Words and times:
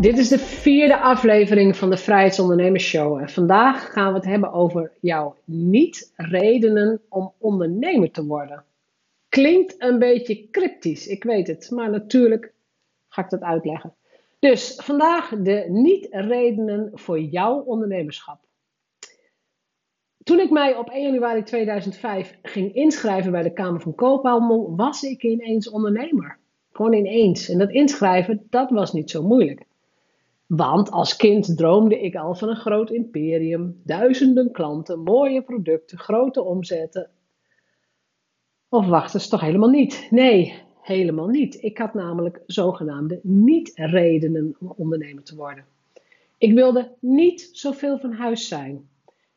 Dit 0.00 0.18
is 0.18 0.28
de 0.28 0.38
vierde 0.38 0.98
aflevering 0.98 1.76
van 1.76 1.90
de 1.90 1.96
Vrijheidsondernemers 1.96 2.84
Show. 2.84 3.18
En 3.18 3.28
vandaag 3.28 3.92
gaan 3.92 4.12
we 4.12 4.18
het 4.18 4.28
hebben 4.28 4.52
over 4.52 4.92
jouw 5.00 5.36
niet-redenen 5.44 7.00
om 7.08 7.32
ondernemer 7.38 8.10
te 8.10 8.24
worden. 8.24 8.64
Klinkt 9.28 9.74
een 9.78 9.98
beetje 9.98 10.50
cryptisch, 10.50 11.06
ik 11.06 11.24
weet 11.24 11.46
het, 11.46 11.70
maar 11.70 11.90
natuurlijk 11.90 12.52
ga 13.08 13.22
ik 13.22 13.30
dat 13.30 13.40
uitleggen. 13.40 13.94
Dus 14.38 14.74
vandaag 14.74 15.28
de 15.28 15.66
niet-redenen 15.68 16.90
voor 16.94 17.20
jouw 17.20 17.60
ondernemerschap. 17.60 18.40
Toen 20.22 20.40
ik 20.40 20.50
mij 20.50 20.76
op 20.76 20.90
1 20.90 21.02
januari 21.02 21.42
2005 21.42 22.38
ging 22.42 22.74
inschrijven 22.74 23.32
bij 23.32 23.42
de 23.42 23.52
Kamer 23.52 23.80
van 23.80 23.94
Koophandel, 23.94 24.76
was 24.76 25.02
ik 25.02 25.22
ineens 25.22 25.70
ondernemer. 25.70 26.38
Gewoon 26.72 26.92
ineens. 26.92 27.48
En 27.48 27.58
dat 27.58 27.70
inschrijven, 27.70 28.46
dat 28.50 28.70
was 28.70 28.92
niet 28.92 29.10
zo 29.10 29.22
moeilijk. 29.22 29.68
Want 30.50 30.90
als 30.90 31.16
kind 31.16 31.56
droomde 31.56 32.00
ik 32.00 32.16
al 32.16 32.34
van 32.34 32.48
een 32.48 32.56
groot 32.56 32.90
imperium, 32.90 33.80
duizenden 33.84 34.52
klanten, 34.52 35.00
mooie 35.00 35.42
producten, 35.42 35.98
grote 35.98 36.42
omzetten. 36.42 37.10
Of 38.68 38.86
wacht, 38.86 39.14
is 39.14 39.28
toch 39.28 39.40
helemaal 39.40 39.68
niet? 39.68 40.06
Nee, 40.10 40.62
helemaal 40.80 41.26
niet. 41.26 41.62
Ik 41.62 41.78
had 41.78 41.94
namelijk 41.94 42.42
zogenaamde 42.46 43.20
niet-redenen 43.22 44.56
om 44.60 44.72
ondernemer 44.76 45.22
te 45.22 45.36
worden. 45.36 45.64
Ik 46.38 46.52
wilde 46.52 46.92
niet 47.00 47.48
zoveel 47.52 47.98
van 47.98 48.12
huis 48.12 48.48
zijn. 48.48 48.88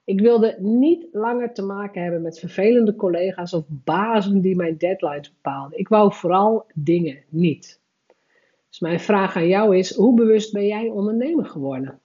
Ik 0.03 0.19
wilde 0.19 0.57
niet 0.59 1.07
langer 1.11 1.53
te 1.53 1.61
maken 1.61 2.01
hebben 2.01 2.21
met 2.21 2.39
vervelende 2.39 2.95
collega's 2.95 3.53
of 3.53 3.65
bazen 3.67 4.41
die 4.41 4.55
mijn 4.55 4.77
deadlines 4.77 5.33
bepaalden. 5.33 5.79
Ik 5.79 5.87
wou 5.87 6.13
vooral 6.13 6.65
dingen 6.73 7.23
niet. 7.29 7.81
Dus 8.73 8.81
mijn 8.81 8.99
vraag 8.99 9.35
aan 9.35 9.47
jou 9.47 9.77
is: 9.77 9.95
hoe 9.95 10.15
bewust 10.15 10.53
ben 10.53 10.67
jij 10.67 10.87
ondernemer 10.87 11.45
geworden? 11.45 11.99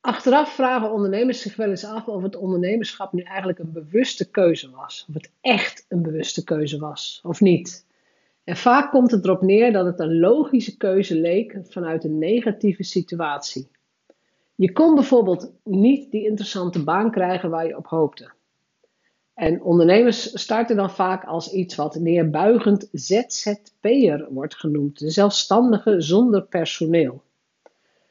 Achteraf 0.00 0.54
vragen 0.54 0.92
ondernemers 0.92 1.40
zich 1.40 1.56
wel 1.56 1.70
eens 1.70 1.84
af 1.84 2.06
of 2.06 2.22
het 2.22 2.36
ondernemerschap 2.36 3.12
nu 3.12 3.22
eigenlijk 3.22 3.58
een 3.58 3.72
bewuste 3.72 4.30
keuze 4.30 4.70
was. 4.70 5.06
Of 5.08 5.14
het 5.14 5.30
echt 5.40 5.86
een 5.88 6.02
bewuste 6.02 6.44
keuze 6.44 6.78
was 6.78 7.20
of 7.22 7.40
niet. 7.40 7.86
En 8.44 8.56
vaak 8.56 8.90
komt 8.90 9.10
het 9.10 9.24
erop 9.24 9.42
neer 9.42 9.72
dat 9.72 9.86
het 9.86 10.00
een 10.00 10.18
logische 10.18 10.76
keuze 10.76 11.14
leek 11.14 11.58
vanuit 11.62 12.04
een 12.04 12.18
negatieve 12.18 12.82
situatie. 12.82 13.68
Je 14.54 14.72
kon 14.72 14.94
bijvoorbeeld 14.94 15.52
niet 15.64 16.10
die 16.10 16.26
interessante 16.26 16.84
baan 16.84 17.10
krijgen 17.10 17.50
waar 17.50 17.66
je 17.66 17.76
op 17.76 17.86
hoopte. 17.86 18.30
En 19.36 19.62
ondernemers 19.62 20.40
starten 20.40 20.76
dan 20.76 20.90
vaak 20.90 21.24
als 21.24 21.52
iets 21.52 21.74
wat 21.74 21.94
neerbuigend 21.94 22.88
ZZP'er 22.92 24.26
wordt 24.30 24.54
genoemd, 24.54 24.98
de 24.98 25.10
zelfstandige 25.10 26.00
zonder 26.00 26.42
personeel. 26.42 27.22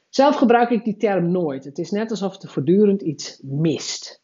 Zelf 0.10 0.36
gebruik 0.36 0.70
ik 0.70 0.84
die 0.84 0.98
term 0.98 1.32
nooit. 1.32 1.64
Het 1.64 1.78
is 1.78 1.92
net 1.92 2.10
alsof 2.10 2.42
er 2.42 2.50
voortdurend 2.50 3.02
iets 3.02 3.40
mist. 3.44 4.22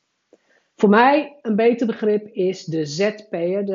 Voor 0.76 0.90
mij 0.90 1.40
een 1.42 1.56
beter 1.56 1.88
begrip 1.88 2.28
is 2.28 2.66
de 2.66 2.86
ZP'er, 2.86 3.66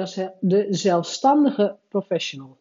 de 0.40 0.66
zelfstandige 0.70 1.76
professional. 1.88 2.58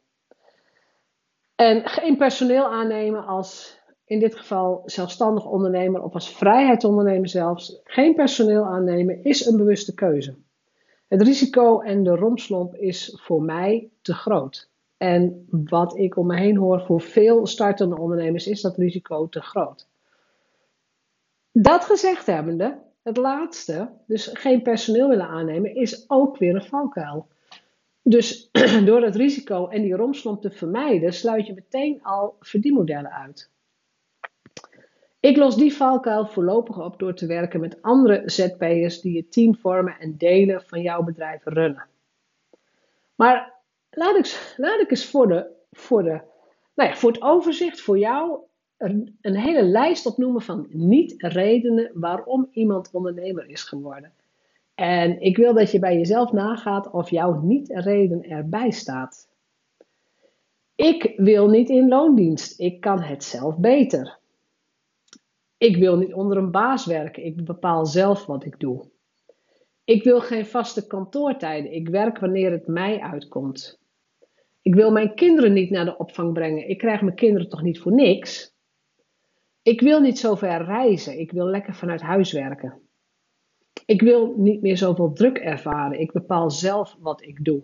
En 1.55 1.87
geen 1.87 2.17
personeel 2.17 2.65
aannemen 2.65 3.25
als 3.25 3.79
in 4.05 4.19
dit 4.19 4.35
geval 4.35 4.81
zelfstandig 4.85 5.45
ondernemer 5.45 6.03
of 6.03 6.13
als 6.13 6.29
vrijheidsondernemer 6.29 7.29
zelfs. 7.29 7.79
Geen 7.83 8.15
personeel 8.15 8.63
aannemen 8.63 9.23
is 9.23 9.45
een 9.45 9.57
bewuste 9.57 9.93
keuze. 9.93 10.35
Het 11.07 11.21
risico 11.21 11.79
en 11.79 12.03
de 12.03 12.15
romslomp 12.15 12.75
is 12.75 13.19
voor 13.21 13.41
mij 13.41 13.89
te 14.01 14.13
groot. 14.13 14.69
En 14.97 15.47
wat 15.49 15.97
ik 15.97 16.17
om 16.17 16.27
me 16.27 16.37
heen 16.37 16.57
hoor 16.57 16.81
voor 16.81 17.01
veel 17.01 17.47
startende 17.47 17.97
ondernemers 17.97 18.47
is 18.47 18.61
dat 18.61 18.77
risico 18.77 19.29
te 19.29 19.41
groot. 19.41 19.87
Dat 21.51 21.85
gezegd 21.85 22.25
hebbende, 22.25 22.79
het 23.03 23.17
laatste, 23.17 23.89
dus 24.07 24.29
geen 24.33 24.61
personeel 24.61 25.09
willen 25.09 25.27
aannemen, 25.27 25.75
is 25.75 26.09
ook 26.09 26.37
weer 26.37 26.55
een 26.55 26.65
valkuil. 26.65 27.27
Dus 28.01 28.49
door 28.85 29.03
het 29.03 29.15
risico 29.15 29.67
en 29.67 29.81
die 29.81 29.95
romslomp 29.95 30.41
te 30.41 30.51
vermijden, 30.51 31.13
sluit 31.13 31.47
je 31.47 31.53
meteen 31.53 32.03
al 32.03 32.35
verdienmodellen 32.39 33.11
uit. 33.11 33.49
Ik 35.25 35.37
los 35.37 35.55
die 35.55 35.73
valkuil 35.73 36.25
voorlopig 36.25 36.79
op 36.79 36.99
door 36.99 37.13
te 37.13 37.25
werken 37.25 37.59
met 37.59 37.81
andere 37.81 38.21
ZP'ers 38.25 39.01
die 39.01 39.17
het 39.17 39.31
team 39.31 39.55
vormen 39.55 39.99
en 39.99 40.17
delen 40.17 40.61
van 40.61 40.81
jouw 40.81 41.03
bedrijf 41.03 41.41
runnen. 41.43 41.85
Maar 43.15 43.53
laat 43.89 44.17
ik, 44.17 44.53
laat 44.57 44.79
ik 44.79 44.89
eens 44.89 45.05
voor, 45.05 45.27
de, 45.27 45.47
voor, 45.71 46.03
de, 46.03 46.21
nou 46.75 46.89
ja, 46.89 46.95
voor 46.95 47.11
het 47.11 47.21
overzicht 47.21 47.81
voor 47.81 47.97
jou 47.97 48.39
een, 48.77 49.17
een 49.21 49.35
hele 49.35 49.63
lijst 49.63 50.05
opnoemen 50.05 50.41
van 50.41 50.67
niet-redenen 50.69 51.91
waarom 51.93 52.47
iemand 52.51 52.89
ondernemer 52.91 53.49
is 53.49 53.63
geworden. 53.63 54.11
En 54.75 55.21
ik 55.21 55.37
wil 55.37 55.53
dat 55.53 55.71
je 55.71 55.79
bij 55.79 55.97
jezelf 55.97 56.31
nagaat 56.31 56.91
of 56.91 57.09
jouw 57.09 57.41
niet-reden 57.41 58.23
erbij 58.29 58.71
staat. 58.71 59.27
Ik 60.75 61.13
wil 61.17 61.49
niet 61.49 61.69
in 61.69 61.87
loondienst, 61.87 62.59
ik 62.59 62.81
kan 62.81 63.01
het 63.01 63.23
zelf 63.23 63.57
beter. 63.57 64.23
Ik 65.57 65.77
wil 65.77 65.97
niet 65.97 66.13
onder 66.13 66.37
een 66.37 66.51
baas 66.51 66.85
werken. 66.85 67.25
Ik 67.25 67.45
bepaal 67.45 67.85
zelf 67.85 68.25
wat 68.25 68.45
ik 68.45 68.59
doe. 68.59 68.89
Ik 69.83 70.03
wil 70.03 70.21
geen 70.21 70.45
vaste 70.45 70.87
kantoortijden. 70.87 71.73
Ik 71.73 71.89
werk 71.89 72.19
wanneer 72.19 72.51
het 72.51 72.67
mij 72.67 72.99
uitkomt. 72.99 73.79
Ik 74.61 74.75
wil 74.75 74.91
mijn 74.91 75.15
kinderen 75.15 75.53
niet 75.53 75.69
naar 75.69 75.85
de 75.85 75.97
opvang 75.97 76.33
brengen. 76.33 76.69
Ik 76.69 76.77
krijg 76.77 77.01
mijn 77.01 77.15
kinderen 77.15 77.49
toch 77.49 77.61
niet 77.61 77.79
voor 77.79 77.93
niks? 77.93 78.53
Ik 79.61 79.81
wil 79.81 80.01
niet 80.01 80.19
zo 80.19 80.35
ver 80.35 80.65
reizen. 80.65 81.19
Ik 81.19 81.31
wil 81.31 81.45
lekker 81.45 81.75
vanuit 81.75 82.01
huis 82.01 82.31
werken. 82.31 82.81
Ik 83.85 84.01
wil 84.01 84.33
niet 84.37 84.61
meer 84.61 84.77
zoveel 84.77 85.13
druk 85.13 85.37
ervaren. 85.37 85.99
Ik 85.99 86.11
bepaal 86.11 86.51
zelf 86.51 86.95
wat 86.99 87.21
ik 87.21 87.43
doe. 87.43 87.63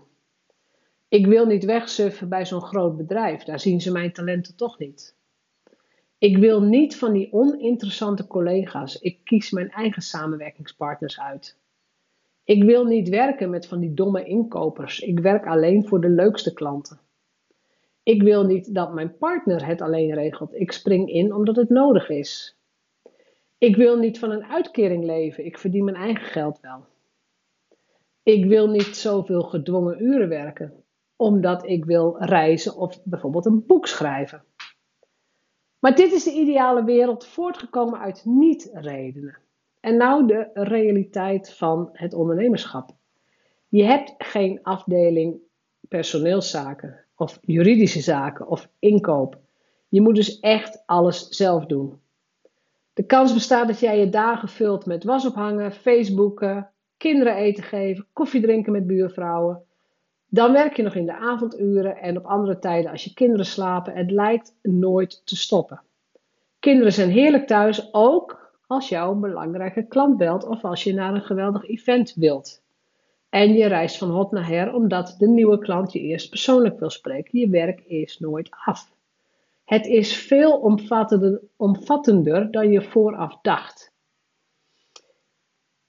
Ik 1.08 1.26
wil 1.26 1.46
niet 1.46 1.66
wegsuffen 1.66 2.30
bij 2.30 2.46
zo'n 2.46 2.62
groot 2.62 2.98
bedrijf. 2.98 3.44
Daar 3.44 3.60
zien 3.60 3.82
ze 3.82 3.92
mijn 3.92 4.14
talenten 4.14 4.56
toch 4.56 4.80
niet. 4.80 5.16
Ik 6.22 6.38
wil 6.38 6.62
niet 6.62 6.98
van 6.98 7.14
die 7.14 7.34
oninteressante 7.34 8.28
collega's. 8.28 9.00
Ik 9.00 9.20
kies 9.24 9.52
mijn 9.52 9.70
eigen 9.70 10.02
samenwerkingspartners 10.02 11.20
uit. 11.20 11.58
Ik 12.44 12.64
wil 12.64 12.86
niet 12.86 13.10
werken 13.10 13.50
met 13.50 13.68
van 13.68 13.80
die 13.80 13.94
domme 13.94 14.24
inkopers. 14.24 15.00
Ik 15.00 15.20
werk 15.20 15.48
alleen 15.48 15.88
voor 15.88 16.02
de 16.02 16.10
leukste 16.10 16.54
klanten. 16.54 17.00
Ik 18.04 18.22
wil 18.22 18.44
niet 18.44 18.76
dat 18.76 18.94
mijn 18.94 19.18
partner 19.18 19.66
het 19.66 19.82
alleen 19.82 20.14
regelt. 20.14 20.56
Ik 20.56 20.72
spring 20.72 21.10
in 21.10 21.34
omdat 21.34 21.56
het 21.56 21.70
nodig 21.70 22.10
is. 22.10 22.56
Ik 23.58 23.76
wil 23.76 23.98
niet 23.98 24.20
van 24.20 24.32
een 24.32 24.46
uitkering 24.46 25.04
leven. 25.04 25.46
Ik 25.46 25.58
verdien 25.58 25.84
mijn 25.84 25.98
eigen 25.98 26.26
geld 26.26 26.60
wel. 26.60 26.86
Ik 28.24 28.46
wil 28.46 28.70
niet 28.70 28.96
zoveel 28.96 29.42
gedwongen 29.44 30.04
uren 30.04 30.30
werken, 30.30 30.84
omdat 31.16 31.66
ik 31.66 31.86
wil 31.86 32.16
reizen 32.20 32.76
of 32.76 33.00
bijvoorbeeld 33.04 33.46
een 33.46 33.66
boek 33.66 33.88
schrijven. 33.88 34.44
Maar 35.82 35.96
dit 35.96 36.12
is 36.14 36.24
de 36.24 36.32
ideale 36.32 36.84
wereld 36.84 37.26
voortgekomen 37.26 38.00
uit 38.00 38.26
niet-redenen. 38.26 39.38
En 39.80 39.98
nou 39.98 40.28
de 40.28 40.50
realiteit 40.54 41.54
van 41.54 41.90
het 41.94 42.14
ondernemerschap. 42.14 42.96
Je 43.68 43.84
hebt 43.84 44.14
geen 44.18 44.60
afdeling 44.64 45.40
personeelszaken 45.88 47.06
of 47.16 47.40
juridische 47.42 48.02
zaken 48.02 48.48
of 48.48 48.70
inkoop. 48.80 49.40
Je 49.88 50.02
moet 50.02 50.16
dus 50.16 50.40
echt 50.40 50.84
alles 50.86 51.28
zelf 51.30 51.66
doen. 51.66 52.00
De 52.94 53.04
kans 53.04 53.34
bestaat 53.34 53.68
dat 53.68 53.80
jij 53.80 54.00
je 54.00 54.10
dagen 54.10 54.48
vult 54.48 54.86
met 54.86 55.04
was 55.04 55.26
ophangen, 55.26 55.72
facebooken, 55.72 56.72
kinderen 56.98 57.36
eten 57.36 57.64
geven, 57.64 58.08
koffie 58.14 58.42
drinken 58.42 58.72
met 58.72 58.88
buurvrouwen, 58.88 59.64
dan 60.34 60.52
werk 60.52 60.76
je 60.76 60.84
nog 60.84 60.96
in 60.96 61.06
de 61.06 61.16
avonduren 61.16 61.98
en 61.98 62.18
op 62.18 62.26
andere 62.26 62.60
tijden 62.60 62.92
als 62.92 63.04
je 63.04 63.14
kinderen 63.14 63.46
slapen. 63.46 63.94
Het 63.94 64.12
lijkt 64.12 64.56
nooit 64.62 65.22
te 65.26 65.36
stoppen. 65.36 65.82
Kinderen 66.60 66.94
zijn 66.94 67.10
heerlijk 67.10 67.48
thuis, 67.48 67.94
ook 67.94 68.52
als 68.68 68.90
jouw 68.90 69.16
belangrijke 69.16 69.88
klant 69.88 70.18
belt 70.18 70.46
of 70.46 70.64
als 70.64 70.84
je 70.84 70.94
naar 70.94 71.14
een 71.14 71.22
geweldig 71.22 71.68
event 71.68 72.14
wilt. 72.16 72.62
En 73.30 73.54
je 73.54 73.66
reist 73.66 73.98
van 73.98 74.10
hot 74.10 74.32
naar 74.32 74.48
her 74.48 74.74
omdat 74.74 75.16
de 75.18 75.28
nieuwe 75.28 75.60
klant 75.60 75.94
je 75.94 76.00
eerst 76.00 76.30
persoonlijk 76.30 76.80
wil 76.80 76.90
spreken. 76.90 77.40
Je 77.40 77.50
werk 77.50 77.80
is 77.80 78.20
nooit 78.20 78.50
af. 78.66 78.92
Het 79.66 79.86
is 79.86 80.16
veel 80.16 80.58
omvattender, 80.58 81.42
omvattender 81.56 82.52
dan 82.52 82.72
je 82.72 82.82
vooraf 82.82 83.40
dacht. 83.42 83.94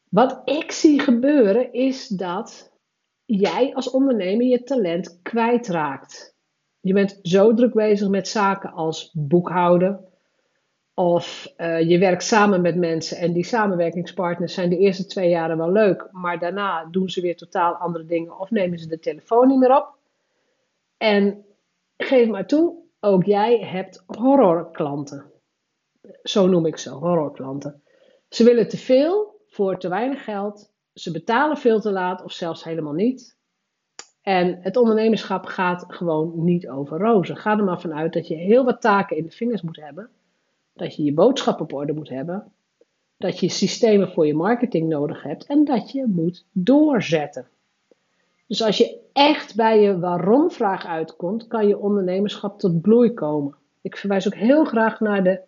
Wat 0.09 0.43
ik 0.45 0.73
zie 0.73 1.01
gebeuren 1.01 1.73
is 1.73 2.09
dat 2.09 2.72
jij 3.39 3.75
als 3.75 3.91
ondernemer 3.91 4.47
je 4.47 4.63
talent 4.63 5.21
kwijtraakt. 5.23 6.37
Je 6.81 6.93
bent 6.93 7.19
zo 7.23 7.55
druk 7.55 7.75
bezig 7.75 8.09
met 8.09 8.29
zaken 8.29 8.73
als 8.73 9.11
boekhouden. 9.13 10.05
Of 10.95 11.53
uh, 11.57 11.81
je 11.81 11.99
werkt 11.99 12.23
samen 12.23 12.61
met 12.61 12.77
mensen 12.77 13.17
en 13.17 13.33
die 13.33 13.45
samenwerkingspartners 13.45 14.55
zijn 14.55 14.69
de 14.69 14.79
eerste 14.79 15.07
twee 15.07 15.29
jaren 15.29 15.57
wel 15.57 15.73
leuk, 15.73 16.09
maar 16.11 16.39
daarna 16.39 16.85
doen 16.85 17.11
ze 17.11 17.21
weer 17.21 17.37
totaal 17.37 17.75
andere 17.75 18.05
dingen 18.05 18.39
of 18.39 18.51
nemen 18.51 18.79
ze 18.79 18.87
de 18.87 18.99
telefoon 18.99 19.49
niet 19.49 19.59
meer 19.59 19.77
op. 19.77 19.97
En 20.97 21.45
geef 21.97 22.29
maar 22.29 22.47
toe, 22.47 22.75
ook 23.01 23.25
jij 23.25 23.59
hebt 23.59 24.05
horrorklanten. 24.07 25.31
Zo 26.23 26.47
noem 26.47 26.67
ik 26.67 26.77
ze, 26.77 26.91
horrorklanten. 26.91 27.83
Ze 28.29 28.45
willen 28.45 28.69
te 28.69 28.79
veel 28.79 29.41
voor 29.47 29.79
te 29.79 29.89
weinig 29.89 30.25
geld. 30.25 30.72
Ze 30.95 31.11
betalen 31.11 31.57
veel 31.57 31.81
te 31.81 31.91
laat 31.91 32.25
of 32.25 32.33
zelfs 32.33 32.65
helemaal 32.65 32.93
niet. 32.93 33.37
En 34.23 34.59
het 34.61 34.77
ondernemerschap 34.77 35.45
gaat 35.45 35.85
gewoon 35.89 36.45
niet 36.45 36.69
over 36.69 36.99
rozen. 36.99 37.37
Ga 37.37 37.59
er 37.59 37.65
maar 37.65 37.81
vanuit 37.81 38.13
dat 38.13 38.29
je 38.29 38.35
heel 38.35 38.65
wat 38.65 38.81
taken 38.81 39.17
in 39.17 39.25
de 39.25 39.31
vingers 39.31 39.63
moet 39.63 39.81
hebben. 39.81 40.11
Dat 40.73 40.97
je 40.97 41.03
je 41.03 41.13
boodschap 41.13 41.61
op 41.61 41.73
orde 41.73 41.93
moet 41.93 42.09
hebben. 42.09 42.53
Dat 43.17 43.41
je 43.41 43.49
systemen 43.49 44.13
voor 44.13 44.27
je 44.27 44.35
marketing 44.35 44.89
nodig 44.89 45.23
hebt. 45.23 45.47
En 45.47 45.65
dat 45.65 45.91
je 45.91 46.07
moet 46.07 46.45
doorzetten. 46.53 47.49
Dus 48.47 48.63
als 48.63 48.79
je 48.79 48.99
echt 49.13 49.57
bij 49.57 49.81
je 49.81 49.99
waarom-vraag 49.99 50.87
uitkomt, 50.87 51.47
kan 51.47 51.67
je 51.69 51.79
ondernemerschap 51.79 52.59
tot 52.59 52.81
bloei 52.81 53.15
komen. 53.15 53.55
Ik 53.81 53.97
verwijs 53.97 54.27
ook 54.27 54.35
heel 54.35 54.65
graag 54.65 55.01
naar 55.01 55.25
de 55.25 55.41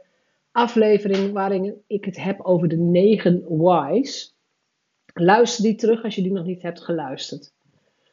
aflevering 0.53 1.33
waarin 1.33 1.83
ik 1.87 2.05
het 2.05 2.23
heb 2.23 2.41
over 2.41 2.69
de 2.69 2.77
negen 2.77 3.45
whys. 3.49 4.34
Luister 5.17 5.65
die 5.65 5.75
terug 5.75 6.05
als 6.05 6.15
je 6.15 6.23
die 6.23 6.33
nog 6.33 6.45
niet 6.45 6.63
hebt 6.63 6.81
geluisterd. 6.81 7.53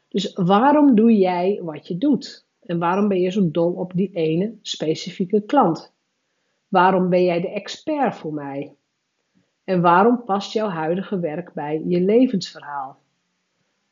Dus 0.07 0.33
waarom 0.33 0.95
doe 0.95 1.17
jij 1.17 1.59
wat 1.63 1.87
je 1.87 1.97
doet? 1.97 2.45
En 2.61 2.79
waarom 2.79 3.07
ben 3.07 3.21
je 3.21 3.29
zo 3.29 3.51
dol 3.51 3.73
op 3.73 3.91
die 3.95 4.11
ene 4.13 4.55
specifieke 4.61 5.41
klant? 5.41 5.93
Waarom 6.67 7.09
ben 7.09 7.23
jij 7.23 7.41
de 7.41 7.49
expert 7.49 8.15
voor 8.15 8.33
mij? 8.33 8.75
En 9.63 9.81
waarom 9.81 10.23
past 10.23 10.53
jouw 10.53 10.67
huidige 10.67 11.19
werk 11.19 11.53
bij 11.53 11.83
je 11.87 12.01
levensverhaal? 12.01 12.99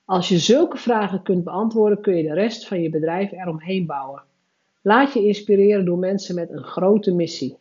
Als 0.05 0.29
je 0.29 0.37
zulke 0.37 0.77
vragen 0.77 1.21
kunt 1.21 1.43
beantwoorden, 1.43 2.01
kun 2.01 2.15
je 2.15 2.23
de 2.23 2.33
rest 2.33 2.67
van 2.67 2.81
je 2.81 2.89
bedrijf 2.89 3.31
eromheen 3.31 3.85
bouwen. 3.85 4.23
Laat 4.81 5.13
je 5.13 5.25
inspireren 5.25 5.85
door 5.85 5.97
mensen 5.97 6.35
met 6.35 6.49
een 6.49 6.63
grote 6.63 7.13
missie. 7.13 7.57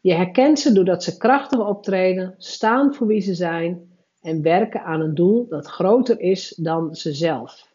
Je 0.00 0.12
herkent 0.12 0.58
ze 0.58 0.72
doordat 0.72 1.04
ze 1.04 1.16
krachtig 1.16 1.66
optreden, 1.66 2.34
staan 2.38 2.94
voor 2.94 3.06
wie 3.06 3.20
ze 3.20 3.34
zijn 3.34 3.95
en 4.26 4.42
werken 4.42 4.82
aan 4.82 5.00
een 5.00 5.14
doel 5.14 5.48
dat 5.48 5.66
groter 5.66 6.20
is 6.20 6.54
dan 6.56 6.94
ze 6.94 7.12
zelf. 7.12 7.74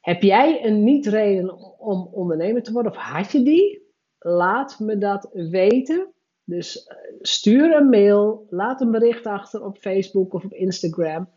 Heb 0.00 0.22
jij 0.22 0.66
een 0.66 0.84
niet-reden 0.84 1.78
om 1.78 2.08
ondernemer 2.12 2.62
te 2.62 2.72
worden 2.72 2.92
of 2.92 2.98
had 2.98 3.32
je 3.32 3.42
die? 3.42 3.82
Laat 4.18 4.80
me 4.80 4.98
dat 4.98 5.30
weten. 5.32 6.06
Dus 6.44 6.86
eh, 6.86 6.96
stuur 7.20 7.76
een 7.76 7.88
mail, 7.88 8.46
laat 8.50 8.80
een 8.80 8.90
bericht 8.90 9.26
achter 9.26 9.64
op 9.64 9.76
Facebook 9.76 10.34
of 10.34 10.44
op 10.44 10.52
Instagram. 10.52 11.28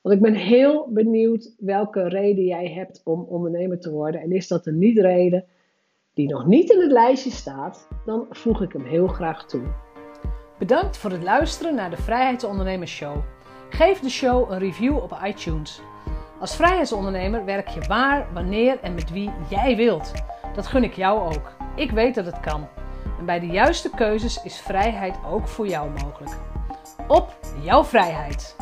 Want 0.00 0.14
ik 0.14 0.22
ben 0.22 0.34
heel 0.34 0.88
benieuwd 0.90 1.54
welke 1.58 2.08
reden 2.08 2.44
jij 2.44 2.68
hebt 2.68 3.00
om 3.04 3.22
ondernemer 3.22 3.80
te 3.80 3.90
worden. 3.90 4.20
En 4.20 4.32
is 4.32 4.48
dat 4.48 4.66
een 4.66 4.78
niet-reden 4.78 5.44
die 6.14 6.28
nog 6.28 6.46
niet 6.46 6.70
in 6.70 6.80
het 6.80 6.92
lijstje 6.92 7.30
staat, 7.30 7.88
dan 8.06 8.26
voeg 8.30 8.62
ik 8.62 8.72
hem 8.72 8.84
heel 8.84 9.06
graag 9.06 9.46
toe. 9.46 9.89
Bedankt 10.60 10.96
voor 10.96 11.10
het 11.10 11.22
luisteren 11.22 11.74
naar 11.74 11.90
de 11.90 11.96
Vrijheidsondernemers 11.96 12.92
Show. 12.92 13.16
Geef 13.70 14.00
de 14.00 14.10
show 14.10 14.50
een 14.50 14.58
review 14.58 14.96
op 14.96 15.18
iTunes. 15.24 15.80
Als 16.40 16.56
vrijheidsondernemer 16.56 17.44
werk 17.44 17.68
je 17.68 17.80
waar, 17.80 18.26
wanneer 18.32 18.78
en 18.80 18.94
met 18.94 19.10
wie 19.10 19.30
jij 19.48 19.76
wilt. 19.76 20.12
Dat 20.54 20.66
gun 20.66 20.84
ik 20.84 20.94
jou 20.94 21.34
ook. 21.34 21.52
Ik 21.76 21.90
weet 21.90 22.14
dat 22.14 22.26
het 22.26 22.40
kan. 22.40 22.68
En 23.18 23.24
bij 23.24 23.40
de 23.40 23.46
juiste 23.46 23.90
keuzes 23.90 24.42
is 24.42 24.60
vrijheid 24.60 25.16
ook 25.30 25.48
voor 25.48 25.66
jou 25.66 25.90
mogelijk. 25.90 26.36
Op 27.08 27.36
jouw 27.62 27.84
vrijheid! 27.84 28.56